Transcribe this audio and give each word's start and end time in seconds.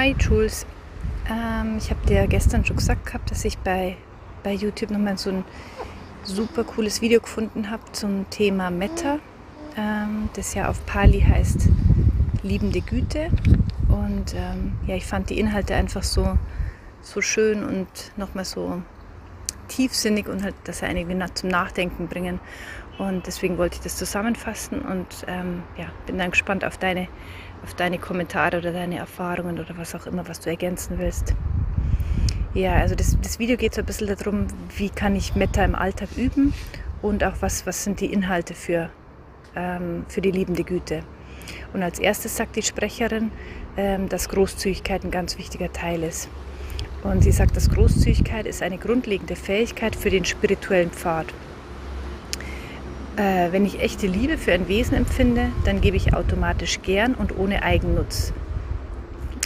Hi 0.00 0.16
Jules, 0.18 0.64
ähm, 1.28 1.76
ich 1.76 1.90
habe 1.90 2.06
dir 2.06 2.26
gestern 2.26 2.64
schon 2.64 2.76
gesagt 2.76 3.04
gehabt, 3.04 3.30
dass 3.30 3.44
ich 3.44 3.58
bei, 3.58 3.98
bei 4.42 4.54
YouTube 4.54 4.90
nochmal 4.90 5.18
so 5.18 5.28
ein 5.28 5.44
super 6.24 6.64
cooles 6.64 7.02
Video 7.02 7.20
gefunden 7.20 7.68
habe 7.68 7.82
zum 7.92 8.24
Thema 8.30 8.70
Metta, 8.70 9.18
ähm, 9.76 10.30
das 10.32 10.54
ja 10.54 10.70
auf 10.70 10.86
Pali 10.86 11.20
heißt 11.20 11.68
liebende 12.42 12.80
Güte. 12.80 13.28
Und 13.88 14.34
ähm, 14.34 14.72
ja, 14.86 14.94
ich 14.94 15.04
fand 15.04 15.28
die 15.28 15.38
Inhalte 15.38 15.74
einfach 15.74 16.02
so, 16.02 16.38
so 17.02 17.20
schön 17.20 17.62
und 17.62 17.86
nochmal 18.16 18.46
so 18.46 18.80
tiefsinnig 19.68 20.28
und 20.28 20.42
halt, 20.42 20.54
dass 20.64 20.78
sie 20.78 20.86
einige 20.86 21.14
zum 21.34 21.50
Nachdenken 21.50 22.08
bringen. 22.08 22.40
Und 22.96 23.26
deswegen 23.26 23.58
wollte 23.58 23.76
ich 23.76 23.80
das 23.82 23.96
zusammenfassen 23.96 24.80
und 24.80 25.06
ähm, 25.26 25.62
ja, 25.76 25.86
bin 26.06 26.16
dann 26.16 26.30
gespannt 26.30 26.64
auf 26.64 26.78
deine, 26.78 27.08
auf 27.62 27.74
deine 27.74 27.98
Kommentare 27.98 28.58
oder 28.58 28.72
deine 28.72 28.98
Erfahrungen 28.98 29.58
oder 29.58 29.76
was 29.76 29.94
auch 29.94 30.06
immer, 30.06 30.28
was 30.28 30.40
du 30.40 30.50
ergänzen 30.50 30.98
willst. 30.98 31.34
Ja, 32.54 32.74
also 32.74 32.94
das, 32.94 33.16
das 33.22 33.38
Video 33.38 33.56
geht 33.56 33.74
so 33.74 33.80
ein 33.80 33.86
bisschen 33.86 34.08
darum, 34.08 34.46
wie 34.76 34.90
kann 34.90 35.14
ich 35.14 35.36
Metta 35.36 35.64
im 35.64 35.74
Alltag 35.74 36.08
üben 36.16 36.52
und 37.00 37.22
auch 37.22 37.34
was, 37.40 37.66
was 37.66 37.84
sind 37.84 38.00
die 38.00 38.12
Inhalte 38.12 38.54
für, 38.54 38.90
ähm, 39.54 40.04
für 40.08 40.20
die 40.20 40.32
liebende 40.32 40.64
Güte. 40.64 41.02
Und 41.72 41.82
als 41.82 41.98
erstes 41.98 42.36
sagt 42.36 42.56
die 42.56 42.62
Sprecherin, 42.62 43.30
ähm, 43.76 44.08
dass 44.08 44.28
Großzügigkeit 44.28 45.04
ein 45.04 45.10
ganz 45.10 45.38
wichtiger 45.38 45.72
Teil 45.72 46.02
ist. 46.02 46.28
Und 47.02 47.22
sie 47.22 47.32
sagt, 47.32 47.56
dass 47.56 47.70
Großzügigkeit 47.70 48.46
ist 48.46 48.62
eine 48.62 48.78
grundlegende 48.78 49.36
Fähigkeit 49.36 49.96
für 49.96 50.10
den 50.10 50.24
spirituellen 50.24 50.90
Pfad. 50.90 51.26
Äh, 53.16 53.52
wenn 53.52 53.66
ich 53.66 53.80
echte 53.80 54.06
Liebe 54.06 54.38
für 54.38 54.52
ein 54.52 54.68
Wesen 54.68 54.96
empfinde, 54.96 55.48
dann 55.64 55.80
gebe 55.80 55.96
ich 55.96 56.14
automatisch 56.14 56.80
gern 56.82 57.14
und 57.14 57.36
ohne 57.38 57.62
Eigennutz. 57.62 58.32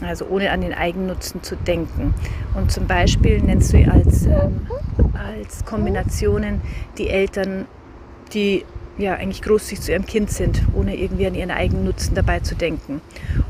Also 0.02 0.26
ohne 0.26 0.50
an 0.50 0.60
den 0.60 0.74
Eigennutzen 0.74 1.42
zu 1.42 1.56
denken. 1.56 2.14
Und 2.54 2.70
zum 2.70 2.86
Beispiel 2.86 3.40
nennst 3.40 3.72
du 3.72 3.90
als, 3.90 4.26
ähm, 4.26 4.66
als 5.14 5.64
Kombinationen 5.64 6.60
die 6.98 7.08
Eltern, 7.08 7.66
die 8.32 8.64
ja 8.98 9.14
eigentlich 9.14 9.42
großzügig 9.42 9.82
zu 9.82 9.92
ihrem 9.92 10.06
Kind 10.06 10.30
sind, 10.30 10.62
ohne 10.74 10.96
irgendwie 10.96 11.26
an 11.26 11.34
ihren 11.34 11.50
eigenen 11.50 11.84
Nutzen 11.84 12.14
dabei 12.14 12.40
zu 12.40 12.54
denken. 12.54 13.00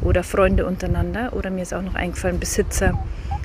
Oder 0.01 0.23
Freunde 0.23 0.65
untereinander. 0.67 1.33
Oder 1.35 1.51
mir 1.51 1.63
ist 1.63 1.75
auch 1.75 1.83
noch 1.83 1.95
eingefallen, 1.95 2.39
Besitzer 2.39 2.99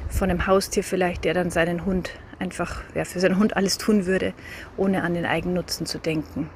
von 0.10 0.30
einem 0.30 0.46
Haustier 0.46 0.84
vielleicht, 0.84 1.26
der 1.26 1.34
dann 1.34 1.50
seinen 1.52 1.86
Hund 1.86 2.12
einfach 2.40 2.82
ja, 2.96 3.06
für 3.06 3.20
seinen 3.20 3.38
Hund 3.38 3.56
alles 3.56 3.78
tun 3.78 4.06
würde, 4.06 4.34
ohne 4.78 5.04
an 5.04 5.14
den 5.14 5.26
eigenen 5.26 5.56
Nutzen 5.56 5.86
zu 5.86 5.98
denken. 5.98 6.50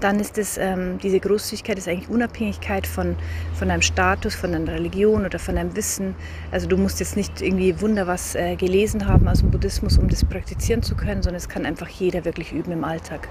Dann 0.00 0.20
ist 0.20 0.38
es, 0.38 0.58
ähm, 0.58 0.98
diese 1.02 1.20
Großzügigkeit 1.20 1.78
ist 1.78 1.88
eigentlich 1.88 2.08
Unabhängigkeit 2.08 2.86
von, 2.86 3.16
von 3.54 3.68
deinem 3.68 3.82
Status, 3.82 4.34
von 4.34 4.52
deiner 4.52 4.72
Religion 4.72 5.24
oder 5.24 5.38
von 5.38 5.56
deinem 5.56 5.74
Wissen. 5.76 6.14
Also 6.50 6.66
du 6.66 6.76
musst 6.76 7.00
jetzt 7.00 7.16
nicht 7.16 7.40
irgendwie 7.40 7.80
Wunder 7.80 8.06
was 8.06 8.34
äh, 8.34 8.56
gelesen 8.56 9.06
haben 9.06 9.28
aus 9.28 9.40
dem 9.40 9.50
Buddhismus, 9.50 9.98
um 9.98 10.08
das 10.08 10.24
praktizieren 10.24 10.82
zu 10.82 10.94
können, 10.94 11.22
sondern 11.22 11.36
es 11.36 11.48
kann 11.48 11.66
einfach 11.66 11.88
jeder 11.88 12.24
wirklich 12.24 12.52
üben 12.52 12.72
im 12.72 12.84
Alltag. 12.84 13.28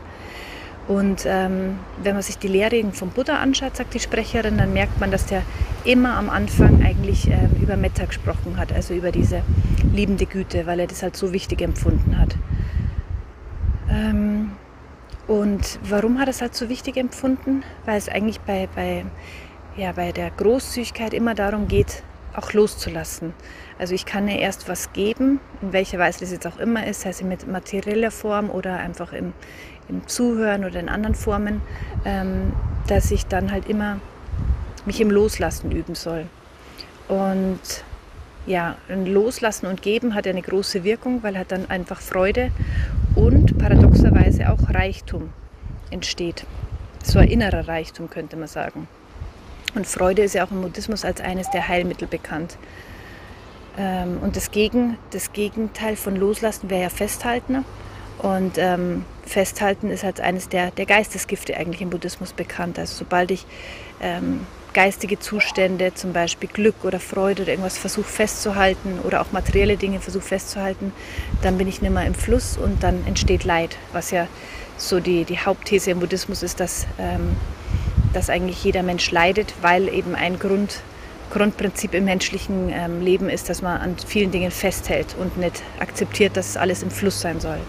Und 0.87 1.23
ähm, 1.25 1.79
wenn 2.01 2.13
man 2.13 2.23
sich 2.23 2.37
die 2.37 2.49
Lehrreden 2.49 2.91
vom 2.91 3.09
Buddha 3.09 3.37
anschaut, 3.37 3.77
sagt 3.77 3.93
die 3.93 4.01
Sprecherin, 4.01 4.57
dann 4.57 4.73
merkt 4.73 4.99
man, 4.99 5.11
dass 5.11 5.25
der 5.25 5.41
immer 5.85 6.17
am 6.17 6.29
Anfang 6.29 6.83
eigentlich 6.83 7.27
ähm, 7.29 7.51
über 7.61 7.77
Metta 7.77 8.05
gesprochen 8.05 8.57
hat, 8.57 8.73
also 8.73 8.93
über 8.93 9.11
diese 9.11 9.43
liebende 9.93 10.25
Güte, 10.25 10.65
weil 10.65 10.81
er 10.81 10.87
das 10.87 11.01
halt 11.01 11.15
so 11.15 11.31
wichtig 11.31 11.61
empfunden 11.61 12.19
hat. 12.19 12.35
Ähm, 13.89 14.51
und 15.27 15.79
warum 15.87 16.19
hat 16.19 16.27
er 16.27 16.31
es 16.31 16.41
halt 16.41 16.55
so 16.55 16.69
wichtig 16.69 16.97
empfunden? 16.97 17.63
Weil 17.85 17.97
es 17.97 18.09
eigentlich 18.09 18.39
bei, 18.41 18.67
bei, 18.75 19.05
ja, 19.77 19.93
bei 19.93 20.11
der 20.11 20.31
Großzügigkeit 20.31 21.13
immer 21.13 21.33
darum 21.33 21.67
geht, 21.67 22.03
auch 22.35 22.51
loszulassen. 22.53 23.33
Also 23.79 23.93
ich 23.93 24.05
kann 24.05 24.27
ja 24.27 24.35
erst 24.35 24.67
was 24.67 24.91
geben, 24.93 25.39
in 25.61 25.71
welcher 25.71 25.99
Weise 25.99 26.21
das 26.21 26.31
jetzt 26.31 26.47
auch 26.47 26.57
immer 26.57 26.85
ist, 26.85 27.01
sei 27.01 27.09
es 27.09 27.21
mit 27.21 27.47
materieller 27.47 28.11
Form 28.11 28.49
oder 28.49 28.77
einfach 28.77 29.13
im, 29.13 29.33
im 29.87 30.07
Zuhören 30.07 30.65
oder 30.65 30.79
in 30.79 30.89
anderen 30.89 31.15
Formen, 31.15 31.61
ähm, 32.05 32.53
dass 32.87 33.11
ich 33.11 33.25
dann 33.27 33.51
halt 33.51 33.69
immer 33.69 33.99
mich 34.85 34.99
im 34.99 35.11
Loslassen 35.11 35.71
üben 35.71 35.95
soll. 35.95 36.25
Und 37.07 37.59
ja, 38.45 38.75
ein 38.89 39.05
Loslassen 39.05 39.67
und 39.67 39.81
Geben 39.81 40.15
hat 40.15 40.25
ja 40.25 40.31
eine 40.31 40.41
große 40.41 40.83
Wirkung, 40.83 41.23
weil 41.23 41.37
halt 41.37 41.51
dann 41.51 41.69
einfach 41.69 42.01
Freude 42.01 42.51
und 43.15 43.57
paradoxerweise 43.57 44.51
auch 44.51 44.73
Reichtum 44.73 45.29
entsteht. 45.91 46.45
So 47.03 47.19
ein 47.19 47.27
innerer 47.27 47.67
Reichtum 47.67 48.09
könnte 48.09 48.37
man 48.37 48.47
sagen. 48.47 48.87
Und 49.75 49.87
Freude 49.87 50.23
ist 50.23 50.35
ja 50.35 50.45
auch 50.45 50.51
im 50.51 50.61
Buddhismus 50.61 51.03
als 51.03 51.21
eines 51.21 51.49
der 51.51 51.67
Heilmittel 51.67 52.07
bekannt. 52.07 52.57
Ähm, 53.77 54.19
und 54.21 54.35
das, 54.35 54.51
Gegen, 54.51 54.97
das 55.11 55.33
Gegenteil 55.33 55.95
von 55.95 56.15
Loslassen 56.15 56.69
wäre 56.69 56.83
ja 56.83 56.89
Festhalten. 56.89 57.65
Und 58.19 58.57
ähm, 58.57 59.03
Festhalten 59.25 59.89
ist 59.89 60.03
als 60.03 60.19
eines 60.19 60.47
der, 60.49 60.71
der 60.71 60.85
Geistesgifte 60.85 61.57
eigentlich 61.57 61.81
im 61.81 61.89
Buddhismus 61.89 62.33
bekannt. 62.33 62.77
Also 62.77 62.95
sobald 62.95 63.31
ich 63.31 63.45
ähm, 63.99 64.41
geistige 64.73 65.19
Zustände, 65.19 65.93
zum 65.93 66.13
Beispiel 66.13 66.49
Glück 66.49 66.83
oder 66.83 66.99
Freude 66.99 67.43
oder 67.43 67.51
irgendwas 67.51 67.77
versuche 67.77 68.09
festzuhalten 68.09 68.99
oder 69.03 69.21
auch 69.21 69.31
materielle 69.31 69.77
Dinge 69.77 69.99
versuche 69.99 70.23
festzuhalten, 70.23 70.91
dann 71.41 71.57
bin 71.57 71.67
ich 71.67 71.81
nicht 71.81 71.93
mehr 71.93 72.05
im 72.05 72.15
Fluss 72.15 72.57
und 72.57 72.83
dann 72.83 73.05
entsteht 73.05 73.43
Leid, 73.43 73.77
was 73.91 74.11
ja 74.11 74.27
so 74.77 74.99
die, 74.99 75.23
die 75.25 75.39
Hauptthese 75.39 75.91
im 75.91 75.99
Buddhismus 75.99 76.43
ist, 76.43 76.59
dass, 76.59 76.87
ähm, 76.97 77.35
dass 78.13 78.29
eigentlich 78.29 78.63
jeder 78.63 78.83
Mensch 78.83 79.11
leidet, 79.11 79.53
weil 79.61 79.87
eben 79.87 80.15
ein 80.15 80.39
Grund, 80.39 80.81
Grundprinzip 81.31 81.93
im 81.93 82.05
menschlichen 82.05 82.69
ähm, 82.69 83.01
Leben 83.01 83.29
ist, 83.29 83.49
dass 83.49 83.61
man 83.61 83.79
an 83.79 83.95
vielen 84.05 84.31
Dingen 84.31 84.51
festhält 84.51 85.15
und 85.19 85.37
nicht 85.37 85.63
akzeptiert, 85.79 86.35
dass 86.35 86.57
alles 86.57 86.83
im 86.83 86.91
Fluss 86.91 87.21
sein 87.21 87.39
soll. 87.39 87.59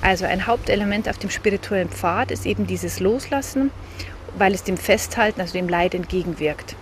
Also 0.00 0.24
ein 0.26 0.46
Hauptelement 0.46 1.08
auf 1.08 1.18
dem 1.18 1.28
spirituellen 1.28 1.88
Pfad 1.88 2.30
ist 2.30 2.46
eben 2.46 2.66
dieses 2.66 3.00
Loslassen 3.00 3.70
weil 4.38 4.54
es 4.54 4.64
dem 4.64 4.76
Festhalten, 4.76 5.40
also 5.40 5.52
dem 5.52 5.68
Leid 5.68 5.94
entgegenwirkt. 5.94 6.76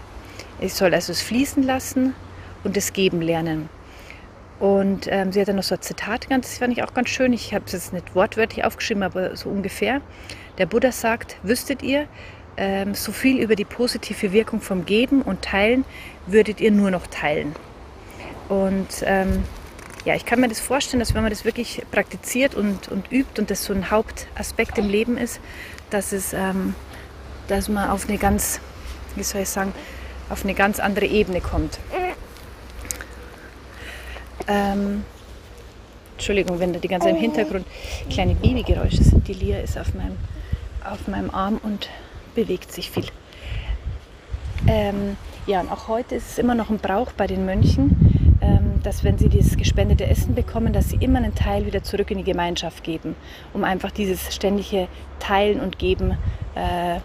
Ich 0.60 0.74
soll 0.74 0.94
also 0.94 1.12
es 1.12 1.22
fließen 1.22 1.62
lassen 1.62 2.14
und 2.64 2.76
es 2.76 2.92
geben 2.92 3.20
lernen. 3.20 3.68
Und 4.58 5.06
ähm, 5.08 5.32
sie 5.32 5.40
hat 5.40 5.48
dann 5.48 5.56
noch 5.56 5.62
so 5.62 5.74
ein 5.74 5.82
Zitat, 5.82 6.26
das 6.30 6.58
fand 6.58 6.72
ich 6.72 6.82
auch 6.82 6.94
ganz 6.94 7.10
schön. 7.10 7.32
Ich 7.32 7.52
habe 7.52 7.64
es 7.66 7.72
jetzt 7.72 7.92
nicht 7.92 8.14
wortwörtlich 8.14 8.64
aufgeschrieben, 8.64 9.02
aber 9.02 9.36
so 9.36 9.50
ungefähr. 9.50 10.00
Der 10.56 10.64
Buddha 10.64 10.92
sagt, 10.92 11.36
wüsstet 11.42 11.82
ihr, 11.82 12.06
ähm, 12.56 12.94
so 12.94 13.12
viel 13.12 13.38
über 13.38 13.54
die 13.54 13.66
positive 13.66 14.32
Wirkung 14.32 14.62
vom 14.62 14.86
Geben 14.86 15.20
und 15.20 15.42
Teilen 15.42 15.84
würdet 16.26 16.60
ihr 16.60 16.70
nur 16.70 16.90
noch 16.90 17.06
teilen. 17.06 17.54
Und 18.48 18.88
ähm, 19.02 19.44
ja, 20.06 20.14
ich 20.14 20.24
kann 20.24 20.40
mir 20.40 20.48
das 20.48 20.60
vorstellen, 20.60 21.00
dass 21.00 21.14
wenn 21.14 21.22
man 21.22 21.30
das 21.30 21.44
wirklich 21.44 21.82
praktiziert 21.90 22.54
und, 22.54 22.88
und 22.88 23.12
übt 23.12 23.40
und 23.40 23.50
das 23.50 23.64
so 23.64 23.74
ein 23.74 23.90
Hauptaspekt 23.90 24.78
im 24.78 24.88
Leben 24.88 25.18
ist, 25.18 25.40
dass 25.90 26.12
es 26.12 26.32
ähm, 26.32 26.74
dass 27.48 27.68
man 27.68 27.90
auf 27.90 28.08
eine 28.08 28.18
ganz, 28.18 28.60
wie 29.14 29.22
soll 29.22 29.42
ich 29.42 29.48
sagen, 29.48 29.72
auf 30.28 30.44
eine 30.44 30.54
ganz 30.54 30.80
andere 30.80 31.06
Ebene 31.06 31.40
kommt. 31.40 31.78
Ähm, 34.48 35.04
Entschuldigung, 36.14 36.58
wenn 36.60 36.72
da 36.72 36.78
die 36.78 36.88
ganze 36.88 37.10
im 37.10 37.16
Hintergrund 37.16 37.66
kleine 38.10 38.34
Babygeräusche 38.34 39.02
sind. 39.02 39.28
Die 39.28 39.34
Lia 39.34 39.58
ist 39.58 39.78
auf 39.78 39.94
meinem, 39.94 40.16
auf 40.84 41.08
meinem 41.08 41.30
Arm 41.30 41.60
und 41.62 41.88
bewegt 42.34 42.72
sich 42.72 42.90
viel. 42.90 43.06
Ähm, 44.66 45.16
ja, 45.46 45.60
und 45.60 45.70
auch 45.70 45.88
heute 45.88 46.14
ist 46.14 46.30
es 46.30 46.38
immer 46.38 46.54
noch 46.54 46.70
ein 46.70 46.78
Brauch 46.78 47.12
bei 47.12 47.26
den 47.26 47.44
Mönchen, 47.44 48.38
ähm, 48.40 48.80
dass 48.82 49.04
wenn 49.04 49.18
sie 49.18 49.28
dieses 49.28 49.56
gespendete 49.56 50.06
Essen 50.06 50.34
bekommen, 50.34 50.72
dass 50.72 50.88
sie 50.90 50.96
immer 50.96 51.18
einen 51.18 51.34
Teil 51.34 51.66
wieder 51.66 51.82
zurück 51.82 52.10
in 52.10 52.18
die 52.18 52.24
Gemeinschaft 52.24 52.82
geben, 52.82 53.14
um 53.52 53.62
einfach 53.62 53.90
dieses 53.90 54.34
ständige 54.34 54.88
Teilen 55.18 55.60
und 55.60 55.78
Geben 55.78 56.16
äh, 56.54 57.00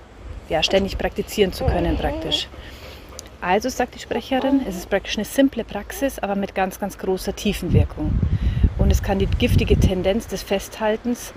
ja, 0.51 0.61
ständig 0.61 0.97
praktizieren 0.97 1.53
zu 1.53 1.65
können 1.65 1.97
praktisch. 1.97 2.47
Also 3.39 3.69
sagt 3.69 3.95
die 3.95 3.99
Sprecherin, 3.99 4.61
es 4.67 4.75
ist 4.75 4.89
praktisch 4.89 5.17
eine 5.17 5.25
simple 5.25 5.63
Praxis, 5.63 6.19
aber 6.19 6.35
mit 6.35 6.53
ganz, 6.53 6.79
ganz 6.79 6.97
großer 6.97 7.35
Tiefenwirkung. 7.35 8.11
Und 8.77 8.91
es 8.91 9.01
kann 9.01 9.17
die 9.17 9.25
giftige 9.25 9.79
Tendenz 9.79 10.27
des 10.27 10.43
Festhaltens 10.43 11.33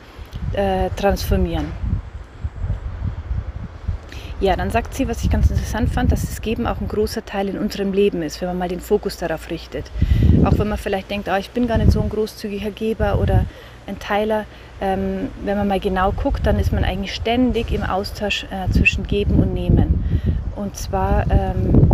äh, 0.52 0.90
transformieren. 0.96 1.72
Ja, 4.44 4.56
dann 4.56 4.68
sagt 4.68 4.92
sie, 4.92 5.08
was 5.08 5.24
ich 5.24 5.30
ganz 5.30 5.48
interessant 5.48 5.88
fand, 5.88 6.12
dass 6.12 6.20
das 6.20 6.42
Geben 6.42 6.66
auch 6.66 6.78
ein 6.78 6.86
großer 6.86 7.24
Teil 7.24 7.48
in 7.48 7.56
unserem 7.56 7.94
Leben 7.94 8.20
ist, 8.20 8.42
wenn 8.42 8.48
man 8.48 8.58
mal 8.58 8.68
den 8.68 8.80
Fokus 8.80 9.16
darauf 9.16 9.48
richtet. 9.48 9.90
Auch 10.44 10.58
wenn 10.58 10.68
man 10.68 10.76
vielleicht 10.76 11.10
denkt, 11.10 11.30
oh, 11.32 11.36
ich 11.38 11.48
bin 11.48 11.66
gar 11.66 11.78
nicht 11.78 11.92
so 11.92 12.02
ein 12.02 12.10
großzügiger 12.10 12.70
Geber 12.70 13.18
oder 13.18 13.46
ein 13.86 13.98
Teiler. 13.98 14.44
Ähm, 14.82 15.30
wenn 15.46 15.56
man 15.56 15.66
mal 15.66 15.80
genau 15.80 16.12
guckt, 16.12 16.46
dann 16.46 16.58
ist 16.58 16.74
man 16.74 16.84
eigentlich 16.84 17.14
ständig 17.14 17.72
im 17.72 17.84
Austausch 17.84 18.44
äh, 18.50 18.70
zwischen 18.70 19.06
Geben 19.06 19.36
und 19.36 19.54
Nehmen. 19.54 20.04
Und 20.56 20.76
zwar 20.76 21.24
ähm, 21.30 21.88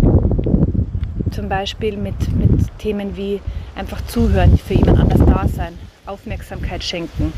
zum 1.30 1.48
Beispiel 1.48 1.96
mit, 1.98 2.36
mit 2.36 2.78
Themen 2.78 3.16
wie 3.16 3.40
einfach 3.76 4.04
zuhören, 4.06 4.58
für 4.58 4.74
jemand 4.74 4.98
anders 4.98 5.20
da 5.24 5.46
sein, 5.46 5.78
Aufmerksamkeit 6.04 6.82
schenken 6.82 7.32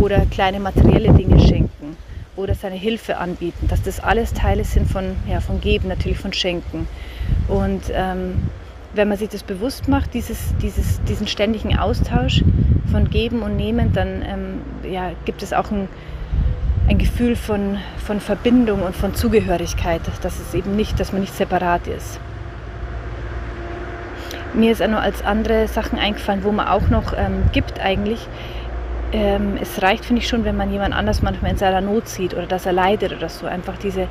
oder 0.00 0.24
kleine 0.24 0.58
materielle 0.58 1.12
Dinge 1.12 1.38
schenken 1.38 1.83
oder 2.44 2.54
seine 2.54 2.76
Hilfe 2.76 3.16
anbieten, 3.16 3.66
dass 3.68 3.82
das 3.82 3.98
alles 4.00 4.32
Teile 4.34 4.64
sind 4.64 4.88
von, 4.88 5.16
ja, 5.28 5.40
von 5.40 5.60
Geben, 5.60 5.88
natürlich 5.88 6.18
von 6.18 6.32
Schenken. 6.32 6.86
Und 7.48 7.82
ähm, 7.92 8.34
wenn 8.94 9.08
man 9.08 9.18
sich 9.18 9.30
das 9.30 9.42
bewusst 9.42 9.88
macht, 9.88 10.14
dieses, 10.14 10.54
dieses, 10.62 11.02
diesen 11.04 11.26
ständigen 11.26 11.76
Austausch 11.76 12.44
von 12.90 13.10
Geben 13.10 13.42
und 13.42 13.56
Nehmen, 13.56 13.92
dann 13.92 14.22
ähm, 14.22 14.90
ja, 14.90 15.12
gibt 15.24 15.42
es 15.42 15.52
auch 15.52 15.70
ein, 15.70 15.88
ein 16.88 16.98
Gefühl 16.98 17.34
von, 17.34 17.78
von 18.04 18.20
Verbindung 18.20 18.82
und 18.82 18.94
von 18.94 19.14
Zugehörigkeit, 19.14 20.02
dass 20.22 20.38
es 20.38 20.54
eben 20.54 20.76
nicht, 20.76 21.00
dass 21.00 21.12
man 21.12 21.22
nicht 21.22 21.34
separat 21.34 21.86
ist. 21.86 22.20
Mir 24.52 24.70
ist 24.70 24.82
auch 24.82 24.88
noch 24.88 25.02
als 25.02 25.24
andere 25.24 25.66
Sachen 25.66 25.98
eingefallen, 25.98 26.44
wo 26.44 26.52
man 26.52 26.68
auch 26.68 26.88
noch 26.88 27.12
ähm, 27.16 27.44
gibt 27.52 27.80
eigentlich. 27.80 28.28
Ähm, 29.14 29.56
es 29.60 29.80
reicht, 29.80 30.04
finde 30.04 30.22
ich 30.22 30.28
schon, 30.28 30.44
wenn 30.44 30.56
man 30.56 30.72
jemand 30.72 30.92
anders 30.92 31.22
manchmal 31.22 31.52
in 31.52 31.56
seiner 31.56 31.80
Not 31.80 32.08
sieht 32.08 32.34
oder 32.34 32.46
dass 32.46 32.66
er 32.66 32.72
leidet 32.72 33.12
oder 33.12 33.28
so. 33.28 33.46
Einfach 33.46 33.78
diese, 33.78 34.08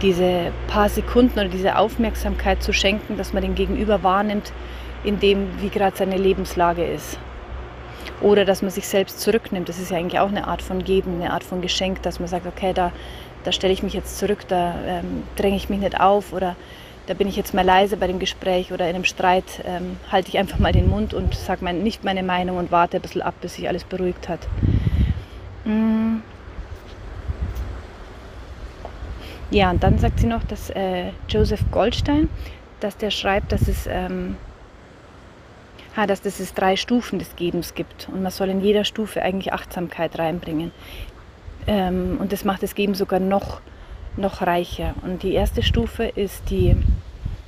diese 0.00 0.52
paar 0.68 0.88
Sekunden 0.88 1.40
oder 1.40 1.48
diese 1.48 1.76
Aufmerksamkeit 1.76 2.62
zu 2.62 2.72
schenken, 2.72 3.16
dass 3.16 3.32
man 3.32 3.42
den 3.42 3.56
Gegenüber 3.56 4.04
wahrnimmt, 4.04 4.52
in 5.02 5.18
dem, 5.18 5.60
wie 5.60 5.70
gerade 5.70 5.96
seine 5.96 6.16
Lebenslage 6.16 6.84
ist. 6.84 7.18
Oder 8.20 8.44
dass 8.44 8.62
man 8.62 8.70
sich 8.70 8.86
selbst 8.86 9.20
zurücknimmt. 9.20 9.68
Das 9.68 9.80
ist 9.80 9.90
ja 9.90 9.98
eigentlich 9.98 10.20
auch 10.20 10.28
eine 10.28 10.46
Art 10.46 10.62
von 10.62 10.84
Geben, 10.84 11.20
eine 11.20 11.32
Art 11.32 11.42
von 11.42 11.60
Geschenk, 11.60 12.02
dass 12.02 12.20
man 12.20 12.28
sagt, 12.28 12.46
okay, 12.46 12.72
da, 12.72 12.92
da 13.42 13.50
stelle 13.50 13.72
ich 13.72 13.82
mich 13.82 13.92
jetzt 13.92 14.18
zurück, 14.18 14.46
da 14.46 14.76
ähm, 14.86 15.24
dränge 15.34 15.56
ich 15.56 15.68
mich 15.68 15.80
nicht 15.80 16.00
auf 16.00 16.32
oder 16.32 16.54
da 17.08 17.14
bin 17.14 17.26
ich 17.26 17.36
jetzt 17.36 17.54
mal 17.54 17.64
leise 17.64 17.96
bei 17.96 18.06
dem 18.06 18.18
Gespräch 18.18 18.70
oder 18.70 18.86
in 18.86 18.94
einem 18.94 19.04
Streit, 19.04 19.64
ähm, 19.64 19.96
halte 20.12 20.28
ich 20.28 20.36
einfach 20.36 20.58
mal 20.58 20.72
den 20.72 20.90
Mund 20.90 21.14
und 21.14 21.34
sage 21.34 21.64
mein, 21.64 21.82
nicht 21.82 22.04
meine 22.04 22.22
Meinung 22.22 22.58
und 22.58 22.70
warte 22.70 22.98
ein 22.98 23.02
bisschen 23.02 23.22
ab, 23.22 23.34
bis 23.40 23.54
sich 23.54 23.66
alles 23.66 23.84
beruhigt 23.84 24.28
hat. 24.28 24.40
Mm. 25.64 26.16
Ja, 29.50 29.70
und 29.70 29.82
dann 29.82 29.98
sagt 29.98 30.20
sie 30.20 30.26
noch, 30.26 30.44
dass 30.44 30.68
äh, 30.68 31.12
Joseph 31.30 31.64
Goldstein, 31.70 32.28
dass 32.80 32.98
der 32.98 33.10
schreibt, 33.10 33.52
dass 33.52 33.66
es, 33.68 33.86
ähm, 33.86 34.36
ha, 35.96 36.06
dass 36.06 36.26
es 36.26 36.52
drei 36.52 36.76
Stufen 36.76 37.18
des 37.18 37.34
Gebens 37.36 37.74
gibt 37.74 38.10
und 38.12 38.22
man 38.22 38.30
soll 38.30 38.50
in 38.50 38.60
jeder 38.60 38.84
Stufe 38.84 39.22
eigentlich 39.22 39.54
Achtsamkeit 39.54 40.18
reinbringen. 40.18 40.72
Ähm, 41.66 42.18
und 42.20 42.32
das 42.32 42.44
macht 42.44 42.62
das 42.62 42.74
Geben 42.74 42.94
sogar 42.94 43.18
noch 43.18 43.62
noch 44.18 44.42
reicher. 44.42 44.94
Und 45.02 45.22
die 45.22 45.32
erste 45.32 45.62
Stufe 45.62 46.04
ist 46.04 46.50
die, 46.50 46.76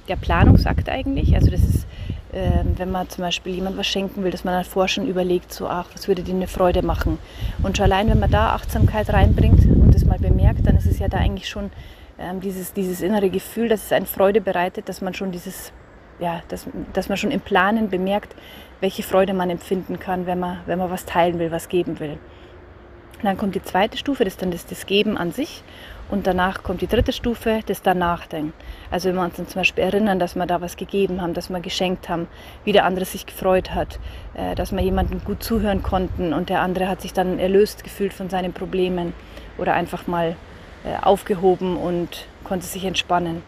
der 0.08 0.16
Planungsakt 0.16 0.88
eigentlich. 0.88 1.34
Also 1.34 1.50
das 1.50 1.60
ist, 1.60 1.86
äh, 2.32 2.64
wenn 2.76 2.90
man 2.90 3.08
zum 3.08 3.24
Beispiel 3.24 3.54
jemand 3.54 3.76
was 3.76 3.86
schenken 3.86 4.22
will, 4.22 4.30
dass 4.30 4.44
man 4.44 4.54
davor 4.54 4.88
schon 4.88 5.06
überlegt, 5.06 5.52
so, 5.52 5.68
ach, 5.68 5.86
was 5.92 6.08
würde 6.08 6.22
dir 6.22 6.34
eine 6.34 6.46
Freude 6.46 6.82
machen. 6.82 7.18
Und 7.62 7.76
schon 7.76 7.84
allein, 7.84 8.08
wenn 8.08 8.20
man 8.20 8.30
da 8.30 8.54
Achtsamkeit 8.54 9.12
reinbringt 9.12 9.64
und 9.64 9.94
das 9.94 10.04
mal 10.04 10.18
bemerkt, 10.18 10.66
dann 10.66 10.76
ist 10.76 10.86
es 10.86 10.98
ja 10.98 11.08
da 11.08 11.18
eigentlich 11.18 11.48
schon 11.48 11.70
ähm, 12.18 12.40
dieses, 12.40 12.72
dieses 12.72 13.00
innere 13.00 13.30
Gefühl, 13.30 13.68
dass 13.68 13.84
es 13.84 13.92
eine 13.92 14.06
Freude 14.06 14.40
bereitet, 14.40 14.88
dass 14.88 15.00
man 15.00 15.14
schon 15.14 15.32
dieses, 15.32 15.72
ja, 16.20 16.42
dass, 16.48 16.66
dass 16.92 17.08
man 17.08 17.16
schon 17.16 17.30
im 17.30 17.40
Planen 17.40 17.88
bemerkt, 17.88 18.34
welche 18.80 19.02
Freude 19.02 19.34
man 19.34 19.50
empfinden 19.50 19.98
kann, 19.98 20.26
wenn 20.26 20.38
man, 20.38 20.58
wenn 20.66 20.78
man 20.78 20.90
was 20.90 21.04
teilen 21.06 21.38
will, 21.38 21.50
was 21.50 21.68
geben 21.68 21.98
will. 21.98 22.18
dann 23.22 23.36
kommt 23.36 23.54
die 23.54 23.62
zweite 23.62 23.98
Stufe, 23.98 24.24
das 24.24 24.34
ist 24.34 24.42
dann 24.42 24.50
das, 24.50 24.66
das 24.66 24.86
Geben 24.86 25.16
an 25.16 25.32
sich. 25.32 25.62
Und 26.10 26.26
danach 26.26 26.64
kommt 26.64 26.80
die 26.80 26.88
dritte 26.88 27.12
Stufe, 27.12 27.60
das 27.66 27.82
Danachdenken. 27.82 28.52
Also 28.90 29.08
wenn 29.08 29.16
wir 29.16 29.22
uns 29.22 29.36
dann 29.36 29.46
zum 29.46 29.60
Beispiel 29.60 29.84
erinnern, 29.84 30.18
dass 30.18 30.34
wir 30.34 30.44
da 30.44 30.60
was 30.60 30.76
gegeben 30.76 31.22
haben, 31.22 31.34
dass 31.34 31.50
wir 31.50 31.60
geschenkt 31.60 32.08
haben, 32.08 32.26
wie 32.64 32.72
der 32.72 32.84
andere 32.84 33.04
sich 33.04 33.26
gefreut 33.26 33.72
hat, 33.72 34.00
äh, 34.34 34.56
dass 34.56 34.72
wir 34.72 34.80
jemandem 34.80 35.22
gut 35.22 35.42
zuhören 35.42 35.82
konnten 35.84 36.32
und 36.32 36.48
der 36.48 36.62
andere 36.62 36.88
hat 36.88 37.00
sich 37.00 37.12
dann 37.12 37.38
erlöst 37.38 37.84
gefühlt 37.84 38.12
von 38.12 38.28
seinen 38.28 38.52
Problemen 38.52 39.12
oder 39.56 39.74
einfach 39.74 40.08
mal 40.08 40.36
äh, 40.84 41.00
aufgehoben 41.00 41.76
und 41.76 42.26
konnte 42.42 42.66
sich 42.66 42.84
entspannen. 42.84 43.42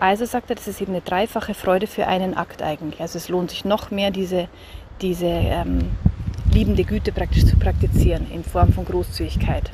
Also 0.00 0.24
sagt 0.24 0.48
er, 0.48 0.56
das 0.56 0.68
ist 0.68 0.80
eben 0.80 0.92
eine 0.92 1.02
dreifache 1.02 1.52
Freude 1.52 1.86
für 1.86 2.06
einen 2.06 2.34
Akt 2.34 2.62
eigentlich. 2.62 3.00
Also 3.00 3.18
es 3.18 3.28
lohnt 3.28 3.50
sich 3.50 3.66
noch 3.66 3.90
mehr, 3.90 4.10
diese, 4.10 4.48
diese 5.02 5.26
ähm, 5.26 5.90
liebende 6.50 6.84
Güte 6.84 7.12
praktisch 7.12 7.44
zu 7.44 7.58
praktizieren 7.58 8.30
in 8.30 8.42
Form 8.42 8.72
von 8.72 8.86
Großzügigkeit 8.86 9.70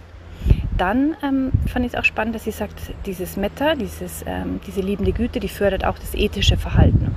dann 0.76 1.16
ähm, 1.22 1.52
fand 1.66 1.86
ich 1.86 1.92
es 1.92 1.98
auch 1.98 2.04
spannend, 2.04 2.34
dass 2.34 2.44
sie 2.44 2.50
sagt, 2.50 2.92
dieses 3.06 3.36
Metta, 3.36 3.74
dieses, 3.74 4.24
ähm, 4.26 4.60
diese 4.66 4.80
liebende 4.80 5.12
Güte, 5.12 5.40
die 5.40 5.48
fördert 5.48 5.84
auch 5.84 5.98
das 5.98 6.14
ethische 6.14 6.56
Verhalten. 6.56 7.14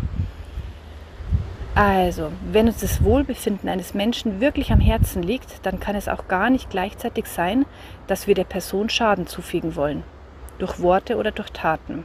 Also, 1.73 2.31
wenn 2.51 2.67
uns 2.67 2.79
das 2.79 3.03
Wohlbefinden 3.03 3.69
eines 3.69 3.93
Menschen 3.93 4.41
wirklich 4.41 4.71
am 4.71 4.79
Herzen 4.79 5.21
liegt, 5.21 5.65
dann 5.65 5.79
kann 5.79 5.95
es 5.95 6.07
auch 6.07 6.27
gar 6.27 6.49
nicht 6.49 6.71
gleichzeitig 6.71 7.27
sein, 7.27 7.65
dass 8.07 8.25
wir 8.25 8.33
der 8.33 8.45
Person 8.45 8.89
Schaden 8.89 9.27
zufügen 9.27 9.75
wollen, 9.75 10.03
durch 10.57 10.79
Worte 10.79 11.17
oder 11.17 11.31
durch 11.31 11.51
Taten. 11.51 12.03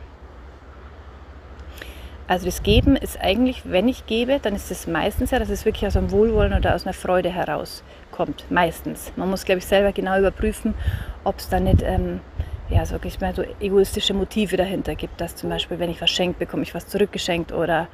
Also 2.29 2.47
das 2.47 2.63
Geben 2.63 2.97
ist 2.97 3.21
eigentlich, 3.21 3.63
wenn 3.65 3.89
ich 3.89 4.07
gebe, 4.07 4.39
dann 4.41 4.55
ist 4.55 4.71
es 4.71 4.87
meistens 4.87 5.33
ja, 5.33 5.39
dass 5.39 5.51
es 5.51 5.65
wirklich 5.65 5.87
aus 5.87 5.97
einem 5.97 6.11
Wohlwollen 6.13 6.55
oder 6.55 6.75
aus 6.75 6.85
einer 6.85 6.95
Freude 6.95 7.31
herauskommt. 7.31 8.45
Meistens. 8.49 9.13
Man 9.17 9.29
muss, 9.29 9.45
glaube 9.45 9.59
ich, 9.59 9.67
selber 9.67 9.93
genau 9.93 10.19
überprüfen, 10.19 10.75
ob 11.25 11.39
es 11.39 11.49
da 11.49 11.59
nicht 11.61 11.83
ähm, 11.83 12.21
ja, 12.71 12.87
so, 12.87 12.97
ich 13.03 13.21
meine, 13.21 13.35
so 13.35 13.45
egoistische 13.61 14.15
Motive 14.15 14.57
dahinter 14.57 14.95
gibt. 14.95 15.21
Dass 15.21 15.37
zum 15.37 15.51
Beispiel, 15.51 15.79
wenn 15.79 15.91
ich 15.91 16.01
was 16.01 16.11
schenke, 16.11 16.39
bekomme 16.39 16.63
ich 16.63 16.75
was 16.75 16.87
zurückgeschenkt 16.87 17.53
oder 17.53 17.89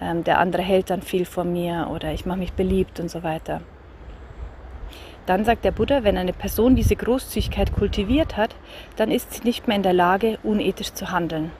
ähm, 0.00 0.24
der 0.24 0.38
andere 0.38 0.62
hält 0.62 0.90
dann 0.90 1.02
viel 1.02 1.24
von 1.24 1.52
mir 1.52 1.88
oder 1.90 2.12
ich 2.12 2.26
mache 2.26 2.38
mich 2.38 2.52
beliebt 2.52 3.00
und 3.00 3.10
so 3.10 3.22
weiter. 3.22 3.60
Dann 5.26 5.44
sagt 5.44 5.64
der 5.64 5.72
Buddha, 5.72 6.02
wenn 6.02 6.16
eine 6.16 6.32
Person 6.32 6.76
diese 6.76 6.96
Großzügigkeit 6.96 7.72
kultiviert 7.72 8.36
hat, 8.36 8.54
dann 8.96 9.10
ist 9.10 9.32
sie 9.32 9.44
nicht 9.44 9.68
mehr 9.68 9.76
in 9.76 9.82
der 9.82 9.92
Lage, 9.92 10.38
unethisch 10.42 10.92
zu 10.92 11.10
handeln. 11.10 11.50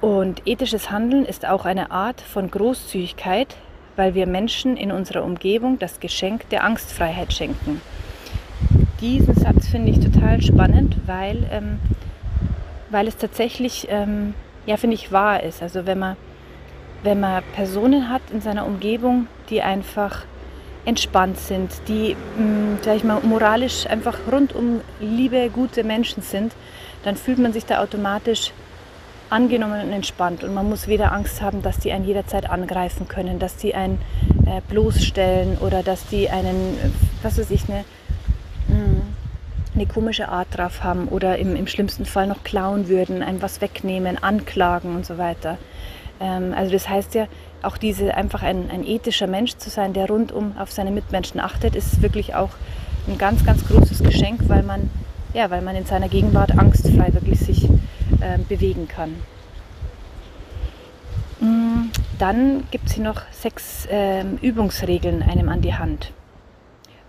Und 0.00 0.46
ethisches 0.46 0.90
Handeln 0.90 1.24
ist 1.24 1.44
auch 1.46 1.64
eine 1.64 1.90
Art 1.90 2.20
von 2.20 2.50
Großzügigkeit, 2.50 3.56
weil 3.96 4.14
wir 4.14 4.28
Menschen 4.28 4.76
in 4.76 4.92
unserer 4.92 5.24
Umgebung 5.24 5.78
das 5.78 5.98
Geschenk 5.98 6.48
der 6.50 6.62
Angstfreiheit 6.62 7.32
schenken. 7.32 7.80
Diesen 9.00 9.34
Satz 9.34 9.68
finde 9.68 9.90
ich 9.90 9.98
total 9.98 10.40
spannend, 10.40 10.96
weil, 11.06 11.48
ähm, 11.50 11.80
weil 12.90 13.08
es 13.08 13.16
tatsächlich, 13.16 13.88
ähm, 13.90 14.34
ja, 14.66 14.76
finde 14.76 14.94
ich, 14.94 15.10
wahr 15.10 15.42
ist. 15.42 15.62
Also 15.62 15.84
wenn 15.84 15.98
man, 15.98 16.16
wenn 17.02 17.18
man 17.18 17.42
Personen 17.54 18.08
hat 18.08 18.22
in 18.32 18.40
seiner 18.40 18.66
Umgebung, 18.66 19.26
die 19.50 19.62
einfach 19.62 20.24
entspannt 20.84 21.38
sind, 21.38 21.70
die, 21.88 22.16
mh, 22.38 22.44
mm, 22.44 22.78
sag 22.82 22.96
ich 22.96 23.04
mal, 23.04 23.20
moralisch 23.22 23.86
einfach 23.86 24.16
rundum 24.30 24.80
liebe, 25.00 25.50
gute 25.52 25.82
Menschen 25.82 26.22
sind, 26.22 26.52
dann 27.02 27.16
fühlt 27.16 27.38
man 27.38 27.52
sich 27.52 27.66
da 27.66 27.82
automatisch 27.82 28.52
angenommen 29.30 29.80
und 29.82 29.92
entspannt 29.92 30.42
und 30.44 30.54
man 30.54 30.68
muss 30.68 30.88
weder 30.88 31.12
Angst 31.12 31.42
haben, 31.42 31.62
dass 31.62 31.78
die 31.78 31.92
einen 31.92 32.04
jederzeit 32.04 32.48
angreifen 32.48 33.08
können, 33.08 33.38
dass 33.38 33.56
die 33.56 33.74
einen 33.74 34.00
äh, 34.46 34.60
bloßstellen 34.68 35.58
oder 35.58 35.82
dass 35.82 36.06
die 36.06 36.30
einen, 36.30 36.76
was 37.22 37.38
weiß 37.38 37.50
ich, 37.50 37.68
eine, 37.68 37.84
hm, 38.68 39.02
eine 39.74 39.86
komische 39.86 40.28
Art 40.28 40.48
drauf 40.52 40.82
haben 40.82 41.08
oder 41.08 41.38
im, 41.38 41.56
im 41.56 41.66
schlimmsten 41.66 42.06
Fall 42.06 42.26
noch 42.26 42.42
klauen 42.42 42.88
würden, 42.88 43.22
einem 43.22 43.42
was 43.42 43.60
wegnehmen, 43.60 44.22
anklagen 44.22 44.96
und 44.96 45.04
so 45.04 45.18
weiter. 45.18 45.58
Ähm, 46.20 46.54
also 46.56 46.72
das 46.72 46.88
heißt 46.88 47.14
ja, 47.14 47.26
auch 47.62 47.76
diese 47.76 48.14
einfach 48.14 48.42
ein, 48.42 48.70
ein 48.70 48.86
ethischer 48.86 49.26
Mensch 49.26 49.56
zu 49.56 49.68
sein, 49.68 49.92
der 49.92 50.08
rundum 50.08 50.56
auf 50.58 50.70
seine 50.70 50.90
Mitmenschen 50.90 51.40
achtet, 51.40 51.74
ist 51.74 52.02
wirklich 52.02 52.34
auch 52.34 52.50
ein 53.08 53.18
ganz, 53.18 53.44
ganz 53.44 53.66
großes 53.66 54.02
Geschenk, 54.02 54.48
weil 54.48 54.62
man, 54.62 54.90
ja, 55.34 55.50
weil 55.50 55.62
man 55.62 55.76
in 55.76 55.86
seiner 55.86 56.08
Gegenwart 56.08 56.56
angstfrei 56.56 57.12
wirklich 57.12 57.40
sich 57.40 57.68
äh, 58.20 58.38
bewegen 58.38 58.88
kann. 58.88 59.16
Mm, 61.40 61.90
dann 62.18 62.64
gibt 62.70 62.88
es 62.88 62.94
hier 62.94 63.04
noch 63.04 63.22
sechs 63.30 63.86
äh, 63.86 64.24
Übungsregeln 64.42 65.22
einem 65.22 65.48
an 65.48 65.60
die 65.60 65.74
Hand. 65.74 66.12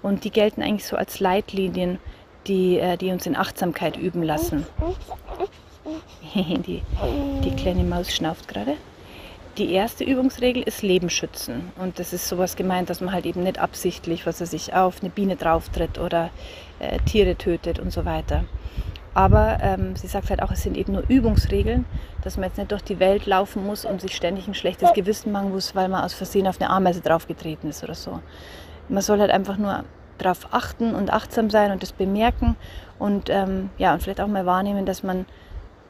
Und 0.02 0.24
die 0.24 0.30
gelten 0.30 0.62
eigentlich 0.62 0.86
so 0.86 0.96
als 0.96 1.20
Leitlinien, 1.20 2.00
die, 2.48 2.80
äh, 2.80 2.98
die 2.98 3.12
uns 3.12 3.26
in 3.26 3.36
Achtsamkeit 3.36 3.98
üben 3.98 4.24
lassen. 4.24 4.66
die, 6.36 6.82
die 7.44 7.56
kleine 7.56 7.84
Maus 7.84 8.14
schnauft 8.14 8.48
gerade. 8.48 8.76
Die 9.58 9.74
erste 9.74 10.04
Übungsregel 10.04 10.64
ist 10.64 10.84
Leben 10.84 11.10
schützen. 11.10 11.72
Und 11.78 12.00
das 12.00 12.14
ist 12.14 12.30
sowas 12.30 12.56
gemeint, 12.56 12.90
dass 12.90 13.02
man 13.02 13.14
halt 13.14 13.26
eben 13.26 13.44
nicht 13.44 13.60
absichtlich, 13.60 14.26
was 14.26 14.40
er 14.40 14.48
sich 14.48 14.74
auf 14.74 15.02
eine 15.02 15.10
Biene 15.10 15.36
drauftritt 15.36 16.00
oder 16.00 16.30
äh, 16.80 16.98
Tiere 17.00 17.36
tötet 17.36 17.80
und 17.80 17.92
so 17.92 18.06
weiter. 18.06 18.46
Aber 19.20 19.58
ähm, 19.62 19.98
sie 19.98 20.08
sagt 20.08 20.30
halt 20.30 20.42
auch, 20.42 20.50
es 20.50 20.64
sind 20.64 20.78
eben 20.78 20.94
nur 20.94 21.04
Übungsregeln, 21.10 21.84
dass 22.24 22.38
man 22.38 22.46
jetzt 22.48 22.58
nicht 22.58 22.72
durch 22.72 22.84
die 22.84 23.02
Welt 23.02 23.26
laufen 23.26 23.66
muss 23.66 23.84
und 23.84 24.00
sich 24.00 24.16
ständig 24.16 24.48
ein 24.48 24.54
schlechtes 24.54 24.94
Gewissen 24.94 25.34
machen 25.34 25.52
muss, 25.52 25.76
weil 25.76 25.90
man 25.90 26.06
aus 26.06 26.14
Versehen 26.14 26.48
auf 26.48 26.62
eine 26.62 26.70
Ameise 26.70 27.02
draufgetreten 27.02 27.70
ist 27.70 27.84
oder 27.84 27.96
so. 27.96 28.22
Man 28.88 29.04
soll 29.04 29.20
halt 29.20 29.30
einfach 29.30 29.58
nur 29.58 29.84
darauf 30.20 30.48
achten 30.54 30.96
und 30.96 31.12
achtsam 31.12 31.50
sein 31.50 31.74
und 31.74 31.84
das 31.84 31.92
bemerken 31.92 32.56
und, 32.98 33.30
ähm, 33.30 33.72
ja, 33.78 33.94
und 33.94 34.02
vielleicht 34.02 34.22
auch 34.22 34.28
mal 34.28 34.46
wahrnehmen, 34.46 34.86
dass 34.86 35.04
man 35.04 35.26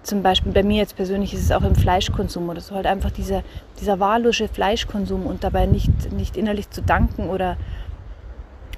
zum 0.02 0.24
Beispiel 0.24 0.52
bei 0.52 0.64
mir 0.64 0.78
jetzt 0.78 0.96
persönlich 0.96 1.32
ist 1.32 1.44
es 1.44 1.52
auch 1.52 1.62
im 1.62 1.76
Fleischkonsum 1.76 2.50
oder 2.50 2.62
so 2.62 2.74
halt 2.74 2.88
einfach 2.88 3.12
dieser, 3.12 3.44
dieser 3.80 4.00
wahllose 4.00 4.48
Fleischkonsum 4.48 5.28
und 5.28 5.44
dabei 5.44 5.68
nicht, 5.68 6.12
nicht 6.14 6.36
innerlich 6.36 6.72
zu 6.72 6.82
danken 6.82 7.30
oder 7.30 7.58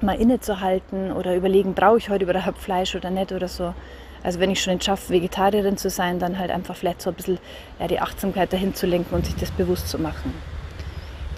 mal 0.02 0.14
innezuhalten 0.14 1.12
oder 1.12 1.34
überlegen, 1.36 1.74
brauche 1.74 1.98
ich 1.98 2.08
heute 2.10 2.24
überhaupt 2.24 2.58
Fleisch 2.58 2.94
oder 2.94 3.10
nicht 3.10 3.32
oder 3.32 3.48
so. 3.48 3.74
Also 4.22 4.38
wenn 4.38 4.50
ich 4.50 4.62
schon 4.62 4.74
nicht 4.74 4.84
schaffe, 4.84 5.12
Vegetarierin 5.12 5.76
zu 5.76 5.90
sein, 5.90 6.18
dann 6.18 6.38
halt 6.38 6.50
einfach 6.50 6.76
vielleicht 6.76 7.02
so 7.02 7.10
ein 7.10 7.16
bisschen 7.16 7.38
ja, 7.80 7.88
die 7.88 8.00
Achtsamkeit 8.00 8.52
dahin 8.52 8.74
zu 8.74 8.86
lenken 8.86 9.14
und 9.14 9.26
sich 9.26 9.34
das 9.36 9.50
bewusst 9.50 9.88
zu 9.88 9.98
machen. 9.98 10.32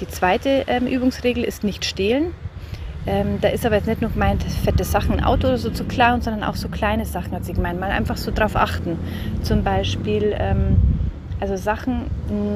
Die 0.00 0.09
zweite 0.09 0.64
ähm, 0.66 0.87
Übungsregel 0.87 1.44
ist 1.44 1.64
nicht 1.64 1.85
stehlen. 1.85 2.35
Ähm, 3.06 3.38
da 3.40 3.49
ist 3.49 3.64
aber 3.64 3.76
jetzt 3.76 3.87
nicht 3.87 4.00
nur 4.00 4.11
gemeint, 4.11 4.42
fette 4.42 4.85
Sachen, 4.85 5.23
Auto 5.23 5.49
oder 5.49 5.59
so 5.59 5.71
zu 5.71 5.85
klauen, 5.85 6.21
sondern 6.21 6.42
auch 6.42 6.56
so 6.56 6.68
kleine 6.68 7.04
Sachen 7.04 7.33
hat 7.33 7.44
sie 7.44 7.52
gemeint. 7.52 7.78
Mal 7.78 7.90
einfach 7.90 8.16
so 8.16 8.30
drauf 8.30 8.56
achten. 8.56 8.99
Zum 9.42 9.62
Beispiel 9.62 10.35
ähm, 10.38 10.76
also 11.40 11.56
Sachen 11.56 12.11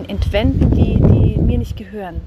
entwenden, 0.09 0.71
die, 0.75 0.97
die 0.97 1.38
mir 1.38 1.59
nicht 1.59 1.77
gehören. 1.77 2.21